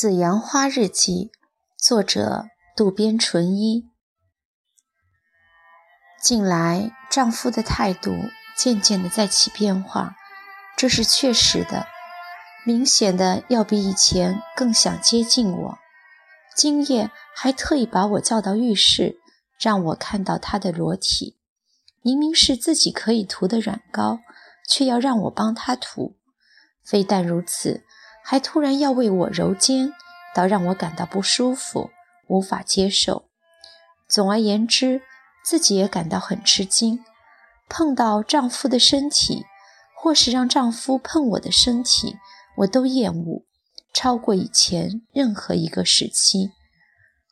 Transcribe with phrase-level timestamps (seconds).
[0.00, 1.30] 紫阳花日记，
[1.76, 3.90] 作者渡边淳一。
[6.22, 8.10] 近来，丈夫的态度
[8.56, 10.16] 渐渐的在起变化，
[10.74, 11.86] 这是确实的，
[12.64, 15.78] 明显的要比以前更想接近我。
[16.56, 19.20] 今夜还特意把我叫到浴室，
[19.60, 21.36] 让我看到他的裸体。
[22.00, 24.20] 明明是自己可以涂的软膏，
[24.66, 26.16] 却要让我帮他涂。
[26.82, 27.84] 非但如此。
[28.30, 29.92] 还突然要为我揉肩，
[30.32, 31.90] 倒让我感到不舒服，
[32.28, 33.24] 无法接受。
[34.06, 35.02] 总而言之，
[35.44, 37.04] 自己也感到很吃惊。
[37.68, 39.46] 碰到丈夫的身体，
[39.96, 42.18] 或是让丈夫碰我的身体，
[42.58, 43.42] 我都厌恶，
[43.92, 46.52] 超过以前任何一个时期。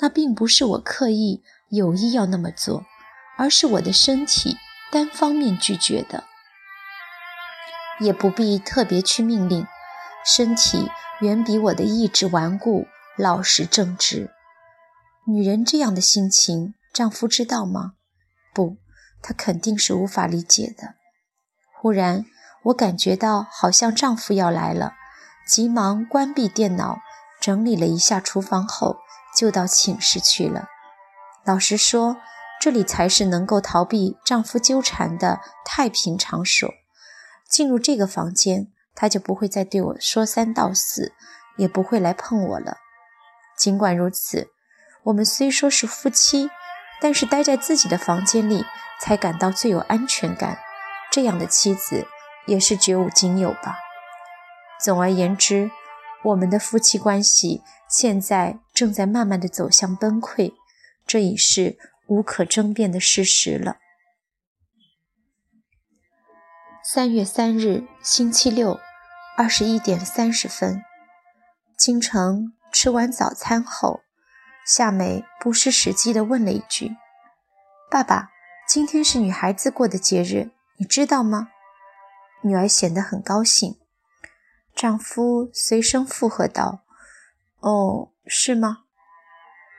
[0.00, 2.84] 那并不是我刻意有意要那么做，
[3.38, 4.58] 而是我的身体
[4.90, 6.24] 单方面拒绝的，
[7.98, 9.66] 也不必特别去命令。
[10.24, 10.88] 身体
[11.20, 14.30] 远比我的意志顽固、老实正直。
[15.26, 17.92] 女人这样的心情，丈夫知道吗？
[18.52, 18.76] 不，
[19.22, 20.94] 他肯定是无法理解的。
[21.80, 22.24] 忽然，
[22.64, 24.94] 我感觉到好像丈夫要来了，
[25.46, 26.98] 急忙关闭电脑，
[27.40, 28.96] 整理了一下厨房后，
[29.36, 30.66] 就到寝室去了。
[31.44, 32.16] 老实说，
[32.60, 36.68] 这里才是能够逃避丈夫纠缠的太平场所。
[37.48, 38.71] 进入这个房间。
[38.94, 41.12] 他就不会再对我说三道四，
[41.56, 42.78] 也不会来碰我了。
[43.56, 44.50] 尽管如此，
[45.04, 46.50] 我们虽说是夫妻，
[47.00, 48.64] 但是待在自己的房间里
[49.00, 50.58] 才感到最有安全感。
[51.10, 52.06] 这样的妻子
[52.46, 53.78] 也是绝无仅有吧。
[54.80, 55.70] 总而言之，
[56.24, 60.54] 我们的夫妻关系现在正在慢慢的走向崩溃，
[61.06, 61.76] 这已是
[62.06, 63.76] 无可争辩的事实了。
[66.94, 68.78] 三月三日，星期六，
[69.34, 70.84] 二十一点三十分，
[71.78, 74.02] 清晨吃完早餐后，
[74.66, 76.94] 夏美不失时机地问了一句
[77.90, 78.28] ：“爸爸，
[78.68, 81.48] 今天是女孩子过的节日，你知道吗？”
[82.44, 83.78] 女儿显得很高兴，
[84.74, 86.84] 丈夫随声附和道
[87.60, 88.80] ：“哦，是吗？”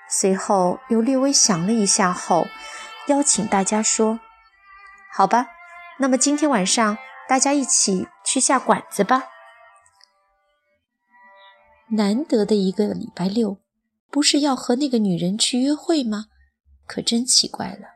[0.09, 2.47] 随后又略微想了一下后，
[3.06, 4.19] 邀请大家说
[5.13, 5.50] ：“好吧。”
[6.00, 6.98] 那么今天晚上
[7.30, 9.26] 大家一起去下馆子吧。
[11.92, 13.59] 难得的一个礼拜六，
[14.09, 16.26] 不是要和那个女人去约会吗？
[16.88, 17.90] 可真奇怪了。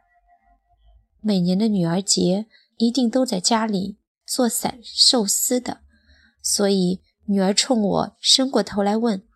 [1.22, 2.46] 每年的女儿节
[2.78, 5.82] 一定都在家里做散寿司的，
[6.42, 9.28] 所以女儿冲我伸过头来问：“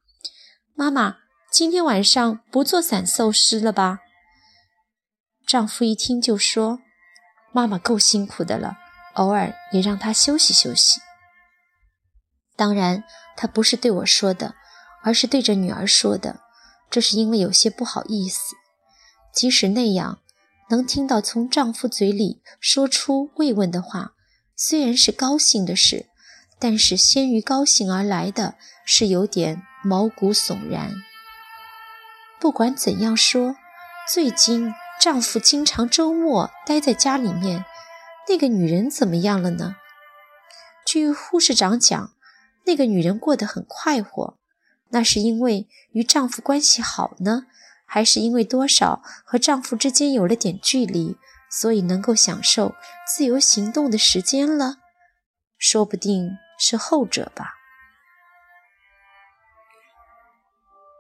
[0.76, 1.18] 妈妈，
[1.52, 4.02] 今天晚上不做散寿司了吧？”
[5.48, 6.80] 丈夫一听就说。
[7.52, 8.78] 妈妈够辛苦的了，
[9.16, 11.02] 偶尔也让她休息休息。
[12.56, 13.04] 当然，
[13.36, 14.56] 她不是对我说的，
[15.04, 16.40] 而是对着女儿说的。
[16.90, 18.56] 这是因为有些不好意思。
[19.34, 20.20] 即使那样，
[20.70, 24.14] 能听到从丈夫嘴里说出慰问的话，
[24.56, 26.08] 虽然是高兴的事，
[26.60, 30.94] 但是先于高兴而来的是有点毛骨悚然。
[32.40, 33.56] 不管怎样说，
[34.12, 34.74] 最近。
[35.02, 37.66] 丈夫经常周末待在家里面，
[38.30, 39.78] 那个女人怎么样了呢？
[40.86, 42.14] 据护士长讲，
[42.68, 44.38] 那个女人过得很快活。
[44.90, 47.48] 那是因为与丈夫关系好呢，
[47.84, 51.18] 还是因为多少和丈夫之间有了点距离，
[51.50, 52.76] 所以能够享受
[53.08, 54.76] 自由行动的时间了？
[55.58, 57.56] 说不定是后者吧。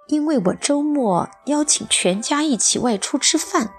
[0.07, 3.71] 因为我周末邀请全家一起外出吃饭。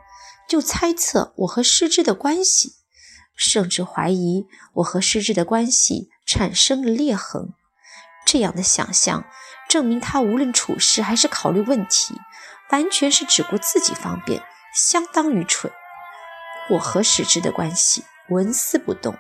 [0.53, 2.75] 就猜测我和失之的关系，
[3.35, 7.55] 甚至怀疑我和失之的关系产生了裂痕。
[8.27, 9.25] 这样的想象
[9.67, 12.17] 证明他无论处事还是考虑问题，
[12.71, 14.43] 完全是只顾自己方便，
[14.75, 15.73] 相当愚蠢。
[16.73, 19.17] 我和失之的关系纹丝不动，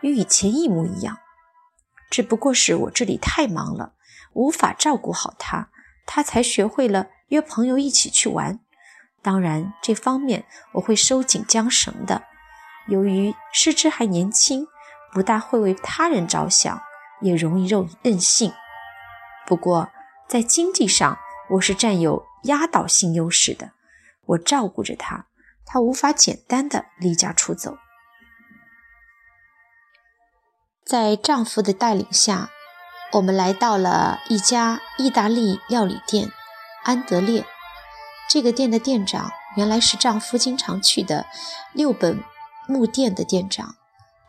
[0.00, 1.18] 与以前一模一样。
[2.10, 3.92] 只不过是我这里太忙了，
[4.32, 5.70] 无法照顾好他，
[6.04, 8.58] 他才学会了约朋友一起去玩。
[9.22, 12.24] 当然，这方面我会收紧缰绳的。
[12.88, 14.66] 由于师之还年轻，
[15.12, 16.82] 不大会为他人着想，
[17.20, 18.52] 也容易任任性。
[19.46, 19.90] 不过，
[20.26, 21.18] 在经济上，
[21.50, 23.70] 我是占有压倒性优势的。
[24.26, 25.26] 我照顾着他，
[25.64, 27.76] 他无法简单的离家出走。
[30.84, 32.50] 在丈夫的带领下，
[33.12, 36.32] 我们来到了一家意大利料理店——
[36.82, 37.44] 安德烈。
[38.32, 41.26] 这个店的店长原来是丈夫经常去的
[41.74, 42.24] 六本
[42.66, 43.76] 木店的店长。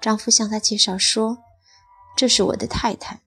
[0.01, 1.37] 丈夫向她介绍说
[2.13, 3.21] ：“这是我的太太。”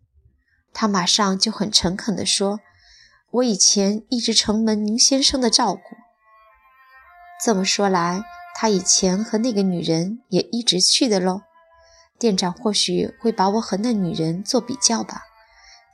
[0.75, 2.61] 她马上就很诚恳地说
[3.33, 5.81] ：“我以前一直承蒙您先生的照顾。
[7.43, 8.23] 这么说来，
[8.55, 11.41] 他以前和那个女人也一直去的喽。
[12.19, 15.23] 店长或许会把我和那女人做比较吧。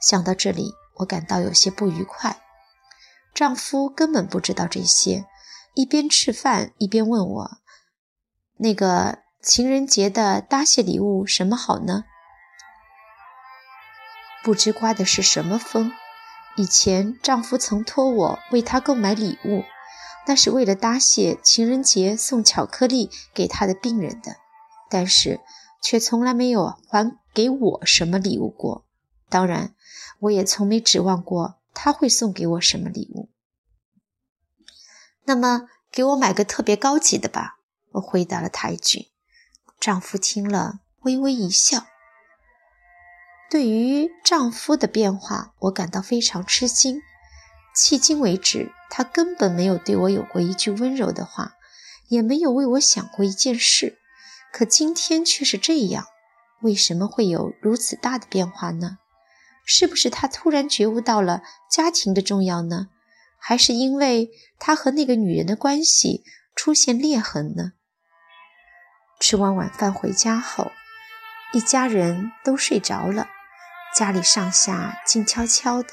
[0.00, 2.41] 想到这里，我感到有些不愉快。
[3.34, 5.26] 丈夫根本不知道这些，
[5.74, 7.50] 一边吃饭一边问我
[8.58, 12.04] ：“那个情人节的答谢礼物什么好呢？”
[14.44, 15.92] 不知刮的是什么风。
[16.56, 19.64] 以前丈夫曾托我为他购买礼物，
[20.26, 24.36] 那是为了答谢情人节送巧克力给他的病人的，
[24.90, 25.40] 但是
[25.80, 28.84] 却从来没有还给我什么礼物过。
[29.30, 29.74] 当然，
[30.18, 33.30] 我也从没指望过他会送给我什么礼物。
[35.24, 37.58] 那么，给我买个特别高级的吧。
[37.92, 39.12] 我回答了他一句。
[39.78, 41.86] 丈夫听了，微微一笑。
[43.50, 47.02] 对于丈夫的变化，我感到非常吃惊。
[47.76, 51.56] 迄今为止，他根本没有对我有过一句温柔的话，
[52.08, 53.98] 也没有为我想过一件事。
[54.52, 56.06] 可今天却是这样，
[56.60, 58.98] 为什么会有如此大的变化呢？
[59.64, 62.88] 是不是他突然觉悟到了家庭的重要呢？
[63.38, 66.22] 还是因为他和那个女人的关系
[66.54, 67.72] 出现裂痕呢？
[69.18, 70.70] 吃完晚饭回家后，
[71.52, 73.28] 一家人都睡着了。
[73.94, 75.88] 家里上下静悄悄的，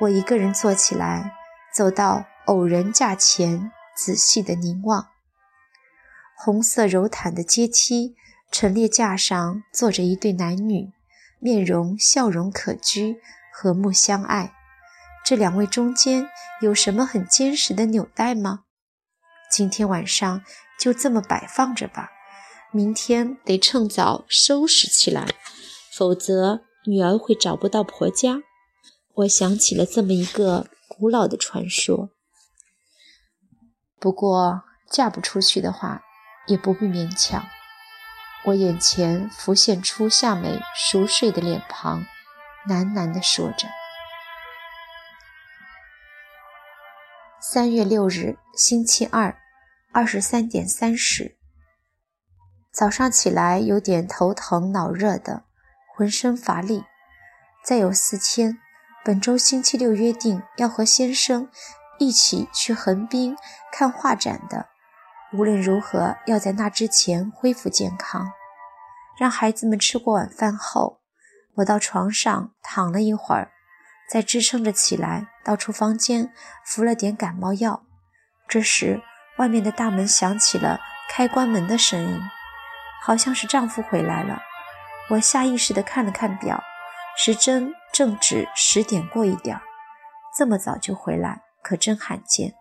[0.00, 1.32] 我一个人坐起来，
[1.74, 5.08] 走到偶人架前，仔细的凝望。
[6.34, 8.16] 红色柔毯的阶梯
[8.50, 10.92] 陈列架上坐着一对男女，
[11.42, 13.16] 面容笑容可掬，
[13.52, 14.54] 和睦相爱。
[15.24, 16.28] 这两位中间
[16.60, 18.60] 有什么很坚实的纽带吗？
[19.50, 20.42] 今天晚上
[20.78, 22.10] 就这么摆放着吧，
[22.70, 25.26] 明天得趁早收拾起来，
[25.92, 26.62] 否则。
[26.84, 28.42] 女儿会找不到婆家，
[29.14, 32.10] 我想起了这么一个古老的传说。
[34.00, 36.02] 不过嫁不出去的话，
[36.48, 37.46] 也不必勉强。
[38.44, 42.04] 我眼前浮现出夏美熟睡的脸庞，
[42.68, 43.68] 喃喃地说着。
[47.40, 49.36] 三月六日，星期二，
[49.92, 51.36] 二十三点三十。
[52.72, 55.44] 早上起来有点头疼脑热的。
[55.94, 56.84] 浑身乏力，
[57.62, 58.58] 再有四天，
[59.04, 61.50] 本周星期六约定要和先生
[61.98, 63.36] 一起去横滨
[63.70, 64.71] 看画展的。
[65.34, 68.32] 无论如何，要在那之前恢复健康。
[69.18, 71.00] 让孩子们吃过晚饭后，
[71.54, 73.50] 我到床上躺了一会儿，
[74.10, 76.32] 再支撑着起来，到厨房间
[76.64, 77.82] 服了点感冒药。
[78.46, 79.00] 这时，
[79.38, 82.20] 外面的大门响起了开关门的声音，
[83.02, 84.42] 好像是丈夫回来了。
[85.10, 86.62] 我下意识地看了看表，
[87.16, 89.62] 时针正值十点过一点儿。
[90.36, 92.54] 这么早就回来，可真罕见。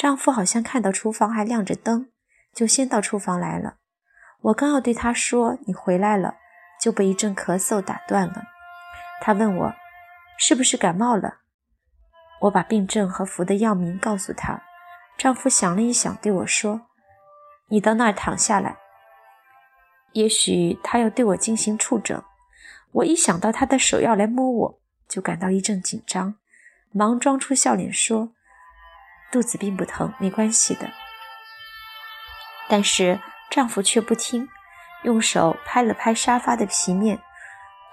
[0.00, 2.08] 丈夫好像看到厨房还亮着灯，
[2.54, 3.74] 就先到厨房来了。
[4.40, 6.36] 我刚要对他说“你回来了”，
[6.80, 8.44] 就被一阵咳嗽打断了。
[9.20, 9.74] 他问我
[10.38, 11.40] 是不是感冒了。
[12.40, 14.62] 我把病症和服的药名告诉他。
[15.18, 16.86] 丈夫想了一想，对我说
[17.68, 18.78] ：“你到那儿躺下来。”
[20.14, 22.22] 也许他要对我进行触诊，
[22.92, 26.36] 我一想到他的手要来摸我，就感到一阵紧张，
[26.90, 28.32] 忙装出笑脸说
[29.30, 30.90] ：“肚子并不疼，没关系的。”
[32.68, 33.20] 但是
[33.50, 34.48] 丈夫却不听，
[35.04, 37.20] 用手拍了拍沙发的皮面，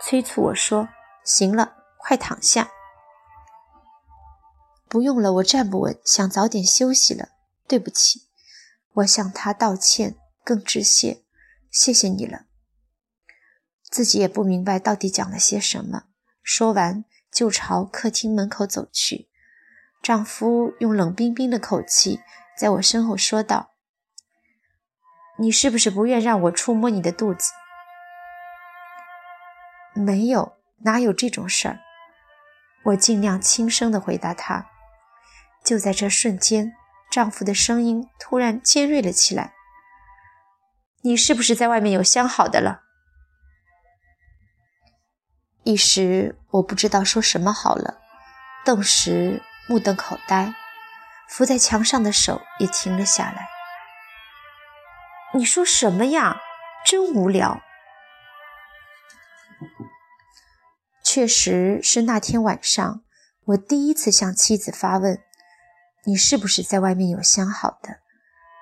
[0.01, 0.89] 催促我说
[1.25, 2.69] ：“行了，快躺下。”
[4.87, 7.29] 不用了，我站不稳，想早点休息了。
[7.67, 8.29] 对不起，
[8.93, 11.23] 我向他道歉，更致谢。
[11.69, 12.45] 谢谢你了。
[13.89, 16.03] 自己也不明白到底讲了些什么。
[16.41, 19.29] 说完，就朝客厅门口走去。
[20.07, 22.21] 丈夫用冷冰冰的口气
[22.57, 23.71] 在我身后说道
[25.37, 27.51] ：“你是不是不愿让我触摸你的肚子
[29.93, 31.79] ？”“没有，哪有这种事儿？”
[32.87, 34.67] 我尽量轻声地回答他。
[35.61, 36.71] 就在这瞬间，
[37.11, 39.55] 丈夫的声音突然尖锐了起来。
[41.01, 42.83] 你是不是在外面有相好的了？
[45.63, 47.99] 一时我不知道说什么好了，
[48.63, 50.53] 顿时目瞪口呆，
[51.27, 53.49] 扶在墙上的手也停了下来。
[55.33, 56.41] 你说什么呀？
[56.85, 57.61] 真无聊。
[61.03, 63.03] 确实是那天晚上，
[63.47, 65.21] 我第一次向妻子发问
[66.05, 67.99] ：“你是不是在外面有相好的？”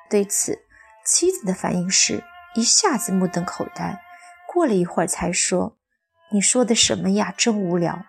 [0.10, 0.60] 对此，
[1.06, 2.24] 妻子的反应是。
[2.56, 4.02] 一下子目瞪口呆，
[4.48, 5.78] 过了一会儿才说
[6.32, 7.34] ：“你说的什么呀？
[7.38, 8.06] 真无聊！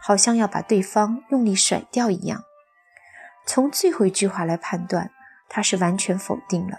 [0.00, 2.42] 好像要把对方用力甩掉一样。
[3.46, 5.10] 从最后一句话来判断，
[5.48, 6.78] 他是完全否定了。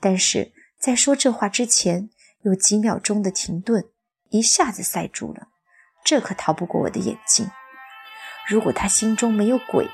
[0.00, 2.10] 但是在说这话之前，
[2.42, 3.84] 有几秒钟的停顿，
[4.30, 5.48] 一下子塞住了，
[6.04, 7.50] 这可逃不过我的眼睛。
[8.46, 9.88] 如果他心中没有鬼，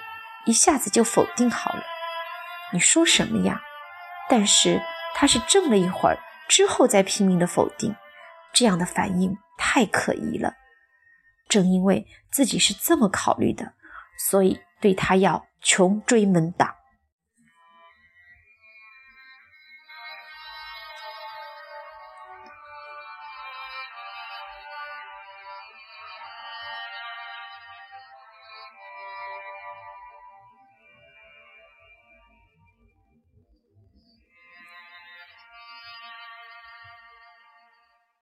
[0.47, 1.83] 一下子就否定好了。
[2.73, 3.61] 你说什么呀？
[4.29, 4.81] 但是
[5.15, 6.19] 他是怔了一会儿
[6.49, 7.95] 之后再拼命的否定，
[8.53, 10.55] 这样的反应太可疑了。
[11.49, 13.73] 正因为自己是这么考虑的，
[14.31, 16.76] 所以对他要穷追猛打。